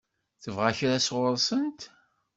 [0.43, 1.81] Tebɣa kra sɣur-sent?